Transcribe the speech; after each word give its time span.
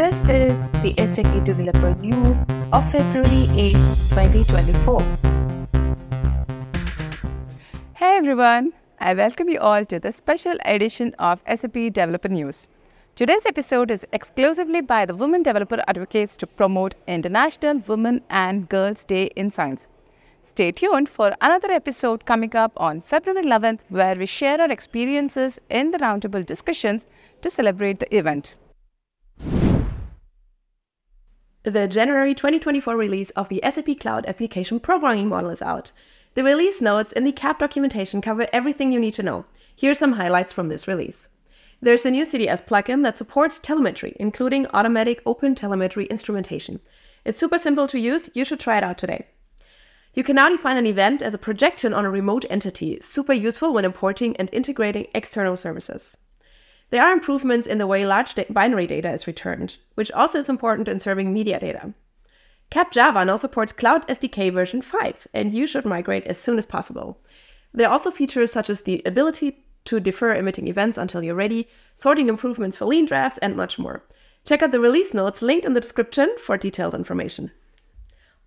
This 0.00 0.22
is 0.30 0.66
the 0.82 0.94
SAP 0.96 1.44
Developer 1.44 1.94
News 1.96 2.46
of 2.72 2.90
February 2.90 3.44
8, 3.54 3.72
2024. 4.08 5.02
Hey 7.92 8.16
everyone, 8.16 8.72
I 8.98 9.12
welcome 9.12 9.50
you 9.50 9.58
all 9.60 9.84
to 9.84 10.00
the 10.00 10.10
special 10.10 10.54
edition 10.64 11.14
of 11.18 11.42
SAP 11.46 11.74
Developer 11.92 12.30
News. 12.30 12.66
Today's 13.14 13.44
episode 13.44 13.90
is 13.90 14.06
exclusively 14.14 14.80
by 14.80 15.04
the 15.04 15.14
Women 15.14 15.42
Developer 15.42 15.84
Advocates 15.86 16.38
to 16.38 16.46
promote 16.46 16.94
International 17.06 17.76
Women 17.86 18.22
and 18.30 18.70
Girls 18.70 19.04
Day 19.04 19.24
in 19.36 19.50
Science. 19.50 19.86
Stay 20.44 20.72
tuned 20.72 21.10
for 21.10 21.34
another 21.42 21.70
episode 21.70 22.24
coming 22.24 22.56
up 22.56 22.72
on 22.78 23.02
February 23.02 23.44
11th, 23.44 23.80
where 23.90 24.16
we 24.16 24.24
share 24.24 24.62
our 24.62 24.70
experiences 24.70 25.58
in 25.68 25.90
the 25.90 25.98
roundtable 25.98 26.46
discussions 26.46 27.06
to 27.42 27.50
celebrate 27.50 27.98
the 27.98 28.16
event. 28.16 28.54
The 31.70 31.86
January 31.86 32.34
2024 32.34 32.96
release 32.96 33.30
of 33.30 33.48
the 33.48 33.62
SAP 33.62 34.00
Cloud 34.00 34.26
Application 34.26 34.80
Programming 34.80 35.28
Model 35.28 35.50
is 35.50 35.62
out. 35.62 35.92
The 36.34 36.42
release 36.42 36.80
notes 36.80 37.12
in 37.12 37.22
the 37.22 37.30
CAP 37.30 37.60
documentation 37.60 38.20
cover 38.20 38.48
everything 38.52 38.90
you 38.90 38.98
need 38.98 39.14
to 39.14 39.22
know. 39.22 39.44
Here 39.76 39.92
are 39.92 39.94
some 39.94 40.14
highlights 40.14 40.52
from 40.52 40.68
this 40.68 40.88
release. 40.88 41.28
There's 41.80 42.04
a 42.04 42.10
new 42.10 42.24
CDS 42.24 42.66
plugin 42.66 43.04
that 43.04 43.18
supports 43.18 43.60
telemetry, 43.60 44.16
including 44.18 44.66
automatic 44.74 45.22
open 45.24 45.54
telemetry 45.54 46.06
instrumentation. 46.06 46.80
It's 47.24 47.38
super 47.38 47.56
simple 47.56 47.86
to 47.86 48.00
use, 48.00 48.30
you 48.34 48.44
should 48.44 48.58
try 48.58 48.78
it 48.78 48.82
out 48.82 48.98
today. 48.98 49.28
You 50.12 50.24
can 50.24 50.34
now 50.34 50.48
define 50.48 50.76
an 50.76 50.86
event 50.86 51.22
as 51.22 51.34
a 51.34 51.38
projection 51.38 51.94
on 51.94 52.04
a 52.04 52.10
remote 52.10 52.44
entity, 52.50 52.98
super 53.00 53.32
useful 53.32 53.72
when 53.72 53.84
importing 53.84 54.36
and 54.38 54.50
integrating 54.52 55.06
external 55.14 55.56
services. 55.56 56.18
There 56.90 57.02
are 57.02 57.12
improvements 57.12 57.66
in 57.66 57.78
the 57.78 57.86
way 57.86 58.04
large 58.04 58.34
binary 58.50 58.86
data 58.86 59.10
is 59.10 59.26
returned, 59.26 59.78
which 59.94 60.10
also 60.12 60.38
is 60.38 60.48
important 60.48 60.88
in 60.88 60.98
serving 60.98 61.32
media 61.32 61.60
data. 61.60 61.94
CAP 62.70 62.92
Java 62.92 63.24
now 63.24 63.36
supports 63.36 63.72
Cloud 63.72 64.06
SDK 64.08 64.52
version 64.52 64.82
5, 64.82 65.28
and 65.32 65.54
you 65.54 65.66
should 65.66 65.84
migrate 65.84 66.24
as 66.26 66.38
soon 66.38 66.58
as 66.58 66.66
possible. 66.66 67.20
There 67.72 67.88
are 67.88 67.92
also 67.92 68.10
features 68.10 68.52
such 68.52 68.68
as 68.68 68.82
the 68.82 69.02
ability 69.06 69.64
to 69.84 70.00
defer 70.00 70.34
emitting 70.34 70.68
events 70.68 70.98
until 70.98 71.22
you're 71.22 71.34
ready, 71.34 71.68
sorting 71.94 72.28
improvements 72.28 72.76
for 72.76 72.86
lean 72.86 73.06
drafts, 73.06 73.38
and 73.38 73.56
much 73.56 73.78
more. 73.78 74.04
Check 74.44 74.62
out 74.62 74.72
the 74.72 74.80
release 74.80 75.14
notes 75.14 75.42
linked 75.42 75.64
in 75.64 75.74
the 75.74 75.80
description 75.80 76.34
for 76.38 76.56
detailed 76.56 76.94
information. 76.94 77.50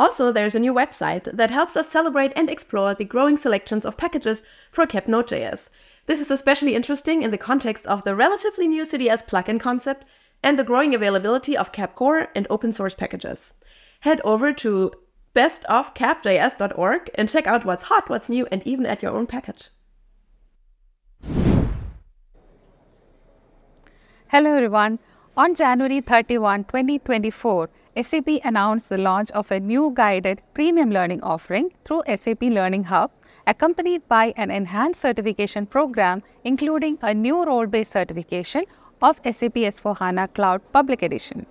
Also, 0.00 0.32
there's 0.32 0.54
a 0.54 0.58
new 0.58 0.72
website 0.72 1.24
that 1.36 1.50
helps 1.50 1.76
us 1.76 1.86
celebrate 1.86 2.32
and 2.34 2.48
explore 2.48 2.94
the 2.94 3.04
growing 3.04 3.36
selections 3.36 3.84
of 3.84 3.98
packages 3.98 4.42
for 4.72 4.86
CAP 4.86 5.06
Node.js. 5.06 5.68
This 6.06 6.20
is 6.20 6.30
especially 6.30 6.74
interesting 6.74 7.20
in 7.20 7.30
the 7.30 7.36
context 7.36 7.86
of 7.86 8.02
the 8.04 8.16
relatively 8.16 8.66
new 8.66 8.84
CDS 8.84 9.22
plugin 9.28 9.60
concept 9.60 10.06
and 10.42 10.58
the 10.58 10.64
growing 10.64 10.94
availability 10.94 11.54
of 11.54 11.72
CAP 11.72 11.94
Core 11.94 12.28
and 12.34 12.46
open 12.48 12.72
source 12.72 12.94
packages 12.94 13.52
head 14.00 14.22
over 14.24 14.54
to 14.54 14.90
bestofcapjs.org 15.34 17.10
and 17.14 17.28
check 17.28 17.46
out 17.46 17.66
what's 17.66 17.82
hot, 17.84 18.08
what's 18.08 18.30
new, 18.30 18.46
and 18.50 18.66
even 18.66 18.86
add 18.86 19.02
your 19.02 19.12
own 19.12 19.26
package. 19.26 19.68
Hello 24.28 24.54
everyone. 24.54 24.98
On 25.36 25.54
January 25.54 26.00
31, 26.00 26.64
2024, 26.64 27.70
SAP 28.02 28.28
announced 28.44 28.88
the 28.88 28.98
launch 28.98 29.30
of 29.30 29.48
a 29.52 29.60
new 29.60 29.92
guided 29.94 30.42
premium 30.54 30.90
learning 30.90 31.22
offering 31.22 31.70
through 31.84 32.02
SAP 32.16 32.42
Learning 32.42 32.82
Hub, 32.82 33.12
accompanied 33.46 34.06
by 34.08 34.34
an 34.36 34.50
enhanced 34.50 35.00
certification 35.00 35.66
program, 35.66 36.22
including 36.42 36.98
a 37.00 37.14
new 37.14 37.44
role 37.44 37.66
based 37.66 37.92
certification 37.92 38.64
of 39.00 39.20
SAP 39.24 39.54
S4HANA 39.54 40.34
Cloud 40.34 40.62
Public 40.72 41.00
Edition. 41.00 41.46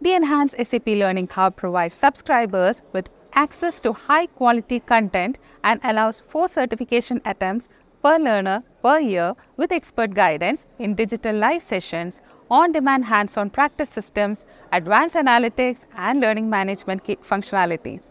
The 0.00 0.14
enhanced 0.14 0.56
SAP 0.64 0.86
Learning 0.86 1.28
Hub 1.28 1.56
provides 1.56 1.92
subscribers 1.94 2.80
with 2.94 3.10
access 3.34 3.80
to 3.80 3.92
high 3.92 4.26
quality 4.26 4.80
content 4.80 5.38
and 5.62 5.78
allows 5.84 6.20
four 6.20 6.48
certification 6.48 7.20
attempts 7.26 7.68
per 8.04 8.18
learner 8.18 8.62
per 8.82 8.98
year 9.00 9.32
with 9.56 9.72
expert 9.72 10.14
guidance 10.14 10.66
in 10.78 10.94
digital 10.94 11.34
live 11.34 11.62
sessions, 11.62 12.20
on 12.50 12.72
demand 12.72 13.06
hands 13.06 13.36
on 13.38 13.48
practice 13.48 13.88
systems, 13.88 14.44
advanced 14.72 15.16
analytics, 15.16 15.86
and 15.96 16.20
learning 16.20 16.50
management 16.50 17.02
functionalities. 17.06 18.10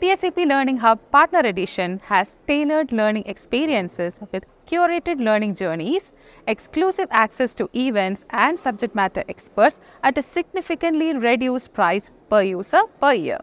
The 0.00 0.16
SAP 0.16 0.38
Learning 0.38 0.78
Hub 0.78 0.98
Partner 1.12 1.40
Edition 1.40 2.00
has 2.04 2.36
tailored 2.48 2.90
learning 2.90 3.24
experiences 3.26 4.18
with 4.32 4.46
curated 4.66 5.20
learning 5.20 5.54
journeys, 5.54 6.12
exclusive 6.48 7.06
access 7.10 7.54
to 7.54 7.68
events 7.76 8.24
and 8.30 8.58
subject 8.58 8.94
matter 8.94 9.22
experts 9.28 9.78
at 10.02 10.18
a 10.18 10.22
significantly 10.22 11.14
reduced 11.14 11.72
price 11.72 12.10
per 12.30 12.42
user 12.42 12.82
per 13.00 13.12
year. 13.12 13.40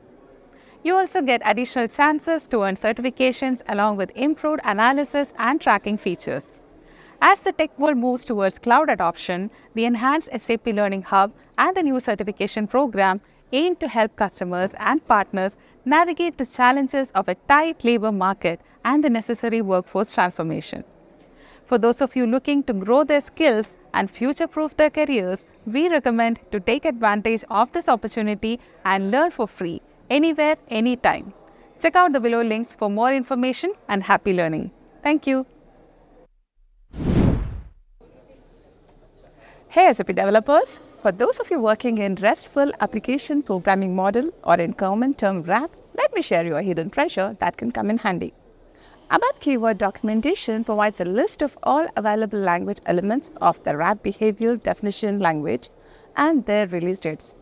You 0.87 0.95
also 0.95 1.21
get 1.21 1.41
additional 1.43 1.89
chances 1.89 2.47
to 2.47 2.63
earn 2.63 2.75
certifications 2.75 3.61
along 3.67 3.97
with 3.97 4.15
improved 4.15 4.61
analysis 4.63 5.33
and 5.37 5.59
tracking 5.59 5.97
features. 5.97 6.63
As 7.21 7.41
the 7.41 7.51
tech 7.51 7.77
world 7.77 7.97
moves 7.97 8.23
towards 8.23 8.57
cloud 8.57 8.89
adoption, 8.89 9.51
the 9.73 9.83
enhanced 9.83 10.29
SAP 10.39 10.65
Learning 10.67 11.01
Hub 11.01 11.33
and 11.57 11.75
the 11.75 11.83
new 11.83 11.99
certification 11.99 12.67
program 12.67 13.19
aim 13.51 13.75
to 13.81 13.89
help 13.89 14.15
customers 14.15 14.75
and 14.79 15.05
partners 15.05 15.57
navigate 15.83 16.37
the 16.37 16.45
challenges 16.45 17.11
of 17.11 17.27
a 17.27 17.35
tight 17.49 17.83
labor 17.83 18.13
market 18.13 18.61
and 18.85 19.03
the 19.03 19.09
necessary 19.09 19.61
workforce 19.61 20.13
transformation. 20.13 20.85
For 21.65 21.77
those 21.77 21.99
of 21.99 22.15
you 22.15 22.25
looking 22.25 22.63
to 22.63 22.71
grow 22.71 23.03
their 23.03 23.19
skills 23.19 23.75
and 23.93 24.09
future 24.09 24.47
proof 24.47 24.77
their 24.77 24.89
careers, 24.89 25.43
we 25.65 25.89
recommend 25.89 26.39
to 26.53 26.61
take 26.61 26.85
advantage 26.85 27.43
of 27.49 27.73
this 27.73 27.89
opportunity 27.89 28.61
and 28.85 29.11
learn 29.11 29.31
for 29.31 29.49
free 29.49 29.81
anywhere, 30.09 30.55
anytime. 30.69 31.33
Check 31.79 31.95
out 31.95 32.13
the 32.13 32.19
below 32.19 32.41
links 32.41 32.71
for 32.71 32.89
more 32.89 33.13
information 33.13 33.73
and 33.87 34.03
happy 34.03 34.33
learning. 34.33 34.71
Thank 35.03 35.27
you. 35.27 35.45
Hey 39.69 39.93
SAP 39.93 40.07
developers, 40.07 40.79
for 41.01 41.11
those 41.11 41.39
of 41.39 41.51
you 41.51 41.59
working 41.59 41.99
in 41.99 42.15
RESTful 42.15 42.71
application 42.79 43.43
programming 43.43 43.95
model 43.95 44.31
or 44.43 44.55
in 44.55 44.73
common 44.73 45.13
term 45.13 45.43
RAP, 45.43 45.69
let 45.95 46.15
me 46.15 46.21
share 46.21 46.45
you 46.45 46.55
a 46.55 46.63
hidden 46.63 46.89
treasure 46.89 47.35
that 47.39 47.57
can 47.57 47.71
come 47.71 47.89
in 47.89 47.97
handy. 47.97 48.33
ABAP 49.11 49.39
keyword 49.39 49.77
documentation 49.77 50.63
provides 50.63 50.99
a 50.99 51.05
list 51.05 51.41
of 51.41 51.57
all 51.63 51.87
available 51.95 52.39
language 52.39 52.79
elements 52.87 53.31
of 53.39 53.63
the 53.63 53.77
RAP 53.77 54.03
behavior 54.03 54.55
definition 54.55 55.19
language 55.19 55.69
and 56.15 56.45
their 56.45 56.67
release 56.67 56.99
dates. 56.99 57.35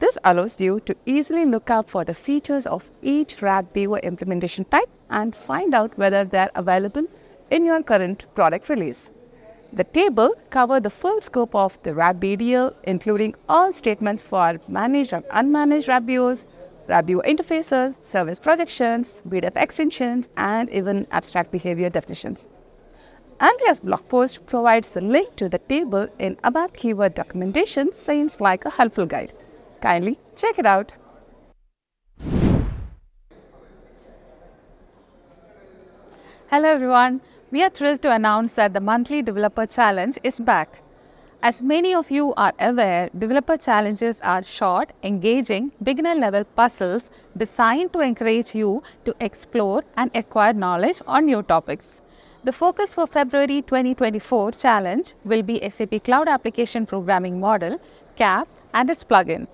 This 0.00 0.16
allows 0.24 0.58
you 0.58 0.80
to 0.80 0.96
easily 1.04 1.44
look 1.44 1.68
up 1.68 1.90
for 1.90 2.04
the 2.04 2.14
features 2.14 2.66
of 2.66 2.90
each 3.02 3.42
RAP 3.42 3.74
behavior 3.74 3.98
implementation 3.98 4.64
type 4.64 4.88
and 5.10 5.36
find 5.36 5.74
out 5.74 5.96
whether 5.98 6.24
they 6.24 6.38
are 6.38 6.50
available 6.54 7.04
in 7.50 7.66
your 7.66 7.82
current 7.82 8.24
product 8.34 8.70
release. 8.70 9.10
The 9.74 9.84
table 9.84 10.34
covers 10.48 10.80
the 10.80 10.90
full 10.90 11.20
scope 11.20 11.54
of 11.54 11.80
the 11.82 11.94
RAP 11.94 12.16
BDL, 12.16 12.74
including 12.84 13.34
all 13.46 13.74
statements 13.74 14.22
for 14.22 14.58
managed 14.68 15.12
and 15.12 15.24
unmanaged 15.26 15.88
RAP 15.88 16.06
BO 16.06 17.20
interfaces, 17.20 17.92
service 17.92 18.40
projections, 18.40 19.22
BDF 19.28 19.56
extensions, 19.56 20.30
and 20.38 20.70
even 20.70 21.06
abstract 21.10 21.52
behavior 21.52 21.90
definitions. 21.90 22.48
Andrea's 23.38 23.80
blog 23.80 24.08
post 24.08 24.46
provides 24.46 24.88
the 24.88 25.02
link 25.02 25.36
to 25.36 25.50
the 25.50 25.58
table 25.58 26.08
in 26.18 26.36
ABAP 26.36 26.74
keyword 26.74 27.14
documentation, 27.14 27.92
seems 27.92 28.40
like 28.40 28.64
a 28.64 28.70
helpful 28.70 29.04
guide. 29.04 29.34
Kindly 29.80 30.18
check 30.36 30.58
it 30.58 30.66
out. 30.66 30.94
Hello 36.48 36.68
everyone. 36.68 37.20
We 37.50 37.62
are 37.62 37.70
thrilled 37.70 38.02
to 38.02 38.12
announce 38.12 38.54
that 38.54 38.74
the 38.74 38.80
monthly 38.80 39.22
developer 39.22 39.64
challenge 39.66 40.18
is 40.22 40.38
back. 40.38 40.82
As 41.42 41.62
many 41.62 41.94
of 41.94 42.10
you 42.10 42.34
are 42.36 42.52
aware, 42.60 43.08
developer 43.16 43.56
challenges 43.56 44.20
are 44.20 44.42
short, 44.42 44.92
engaging, 45.02 45.72
beginner 45.82 46.14
level 46.14 46.44
puzzles 46.44 47.10
designed 47.34 47.94
to 47.94 48.00
encourage 48.00 48.54
you 48.54 48.82
to 49.06 49.14
explore 49.20 49.82
and 49.96 50.10
acquire 50.14 50.52
knowledge 50.52 51.00
on 51.06 51.24
new 51.24 51.42
topics. 51.42 52.02
The 52.44 52.52
focus 52.52 52.94
for 52.94 53.06
February 53.06 53.62
2024 53.62 54.52
challenge 54.52 55.14
will 55.24 55.42
be 55.42 55.58
SAP 55.70 56.04
Cloud 56.04 56.28
Application 56.28 56.84
Programming 56.84 57.40
Model, 57.40 57.80
CAP, 58.16 58.48
and 58.74 58.90
its 58.90 59.04
plugins. 59.04 59.48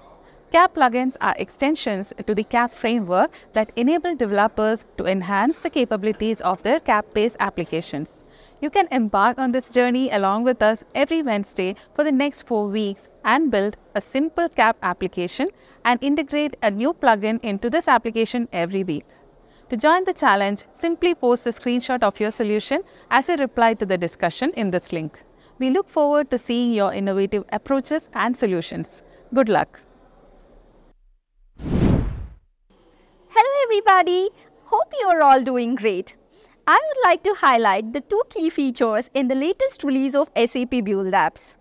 CAP 0.53 0.75
plugins 0.75 1.17
are 1.21 1.35
extensions 1.39 2.13
to 2.25 2.33
the 2.33 2.45
CAP 2.45 2.71
framework 2.71 3.33
that 3.53 3.73
enable 3.75 4.15
developers 4.15 4.85
to 4.97 5.05
enhance 5.05 5.59
the 5.59 5.69
capabilities 5.69 6.41
of 6.41 6.63
their 6.63 6.79
CAP 6.79 7.13
based 7.15 7.37
applications. 7.41 8.25
You 8.61 8.71
can 8.71 8.87
embark 8.93 9.41
on 9.41 9.51
this 9.51 9.69
journey 9.69 10.09
along 10.11 10.45
with 10.45 10.63
us 10.63 10.85
every 10.95 11.23
Wednesday 11.23 11.75
for 11.95 12.05
the 12.05 12.13
next 12.13 12.43
four 12.43 12.69
weeks 12.69 13.09
and 13.25 13.51
build 13.51 13.77
a 13.97 14.01
simple 14.01 14.49
CAP 14.49 14.77
application 14.83 15.49
and 15.85 16.03
integrate 16.03 16.57
a 16.63 16.71
new 16.71 16.95
plugin 16.95 17.43
into 17.43 17.69
this 17.69 17.89
application 17.89 18.49
every 18.53 18.85
week. 18.85 19.07
To 19.71 19.77
join 19.77 20.05
the 20.05 20.15
challenge, 20.15 20.65
simply 20.71 21.17
post 21.17 21.45
a 21.49 21.51
screenshot 21.51 22.05
of 22.05 22.21
your 22.21 22.31
solution 22.31 22.83
as 23.11 23.29
a 23.29 23.37
reply 23.37 23.75
to 23.75 23.85
the 23.85 23.99
discussion 23.99 24.53
in 24.57 24.71
this 24.71 24.93
link. 24.93 25.21
We 25.59 25.71
look 25.71 25.89
forward 25.89 26.31
to 26.31 26.39
seeing 26.39 26.73
your 26.73 26.93
innovative 26.93 27.45
approaches 27.51 28.09
and 28.15 28.37
solutions. 28.37 29.03
Good 29.35 29.49
luck. 29.49 29.81
Hello, 33.39 33.53
everybody. 33.65 34.31
Hope 34.65 34.93
you 34.99 35.09
are 35.09 35.21
all 35.21 35.43
doing 35.43 35.75
great. 35.75 36.17
I 36.67 36.81
would 36.83 37.05
like 37.05 37.23
to 37.25 37.35
highlight 37.35 37.93
the 37.93 38.01
two 38.01 38.23
key 38.31 38.49
features 38.49 39.11
in 39.13 39.29
the 39.29 39.35
latest 39.35 39.85
release 39.85 40.15
of 40.15 40.31
SAP 40.35 40.71
Build 40.85 41.13
Apps. 41.13 41.57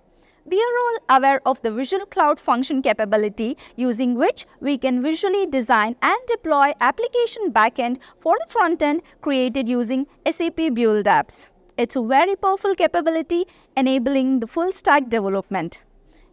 We 0.45 0.57
are 0.57 0.77
all 0.83 1.17
aware 1.17 1.41
of 1.45 1.61
the 1.63 1.73
Visual 1.73 2.05
Cloud 2.05 2.39
Function 2.39 2.81
capability 2.81 3.57
using 3.75 4.15
which 4.15 4.45
we 4.61 4.77
can 4.77 5.01
visually 5.01 5.45
design 5.47 5.97
and 6.01 6.17
deploy 6.27 6.71
application 6.79 7.51
backend 7.51 7.97
for 8.19 8.37
the 8.39 8.53
frontend 8.53 9.01
created 9.19 9.67
using 9.67 10.07
SAP 10.25 10.55
Build 10.73 11.07
Apps. 11.07 11.49
It's 11.77 11.97
a 11.97 12.01
very 12.01 12.37
powerful 12.37 12.73
capability 12.73 13.43
enabling 13.75 14.39
the 14.39 14.47
full 14.47 14.71
stack 14.71 15.09
development. 15.09 15.83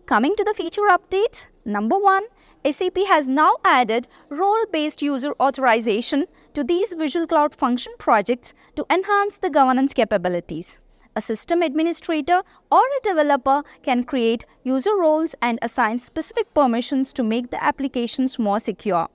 Coming 0.07 0.35
to 0.35 0.43
the 0.43 0.53
feature 0.53 0.89
updates, 0.91 1.47
number 1.65 1.97
one, 1.97 2.25
SAP 2.69 2.99
has 3.07 3.29
now 3.29 3.55
added 3.65 4.09
role-based 4.31 5.01
user 5.01 5.33
authorization 5.41 6.27
to 6.55 6.65
these 6.65 6.93
Visual 6.93 7.25
Cloud 7.25 7.55
Function 7.55 7.93
projects 7.99 8.53
to 8.75 8.85
enhance 8.91 9.39
the 9.39 9.49
governance 9.49 9.95
capabilities. 9.95 10.79
A 11.15 11.21
system 11.21 11.63
administrator 11.63 12.43
or 12.71 12.81
a 12.81 13.05
developer 13.05 13.63
can 13.83 14.03
create 14.03 14.45
user 14.65 14.97
roles 14.97 15.37
and 15.41 15.59
assign 15.63 16.01
specific 16.01 16.53
permissions 16.53 17.13
to 17.13 17.23
make 17.23 17.51
the 17.51 17.63
applications 17.63 18.41
more 18.41 18.59
secure. 18.59 19.09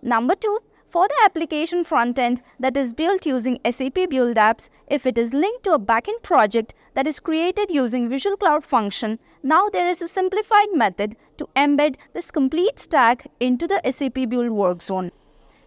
Number 0.00 0.34
two, 0.34 0.60
for 0.90 1.06
the 1.06 1.20
application 1.24 1.84
frontend 1.84 2.40
that 2.58 2.76
is 2.76 2.92
built 2.92 3.24
using 3.24 3.60
SAP 3.64 3.94
Build 4.10 4.36
Apps, 4.36 4.68
if 4.88 5.06
it 5.06 5.16
is 5.16 5.32
linked 5.32 5.62
to 5.64 5.72
a 5.72 5.78
backend 5.78 6.22
project 6.22 6.74
that 6.94 7.06
is 7.06 7.20
created 7.20 7.70
using 7.70 8.08
Visual 8.08 8.36
Cloud 8.36 8.64
Function, 8.64 9.20
now 9.42 9.68
there 9.68 9.86
is 9.86 10.02
a 10.02 10.08
simplified 10.08 10.72
method 10.72 11.14
to 11.38 11.48
embed 11.54 11.94
this 12.12 12.32
complete 12.32 12.80
stack 12.80 13.28
into 13.38 13.68
the 13.68 13.80
SAP 13.88 14.28
Build 14.28 14.50
work 14.50 14.82
zone. 14.82 15.12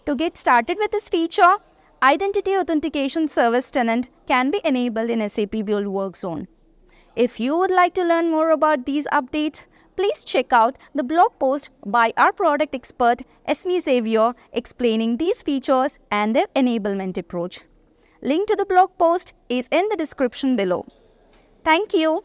To 0.05 0.15
get 0.15 0.37
started 0.37 0.77
with 0.77 0.91
this 0.91 1.07
feature, 1.07 1.55
Identity 2.03 2.57
Authentication 2.57 3.29
Service 3.29 3.71
Tenant 3.71 4.09
can 4.27 4.51
be 4.51 4.59
enabled 4.65 5.09
in 5.09 5.27
SAP 5.29 5.63
Build 5.63 5.87
work 5.87 6.17
zone. 6.17 6.49
If 7.15 7.39
you 7.39 7.55
would 7.55 7.71
like 7.71 7.93
to 7.93 8.03
learn 8.03 8.29
more 8.29 8.49
about 8.49 8.85
these 8.85 9.07
updates, 9.07 9.67
please 9.95 10.25
check 10.25 10.51
out 10.53 10.77
the 10.93 11.03
blog 11.03 11.31
post 11.39 11.69
by 11.85 12.13
our 12.17 12.31
product 12.31 12.75
expert 12.75 13.21
Esme 13.45 13.79
Xavier 13.79 14.33
explaining 14.51 15.17
these 15.17 15.43
features 15.43 15.99
and 16.11 16.35
their 16.35 16.47
enablement 16.55 17.17
approach. 17.17 17.61
Link 18.21 18.47
to 18.47 18.55
the 18.55 18.65
blog 18.65 18.97
post 18.97 19.33
is 19.49 19.67
in 19.71 19.89
the 19.89 19.97
description 19.97 20.55
below. 20.55 20.85
Thank 21.63 21.93
you. 21.93 22.23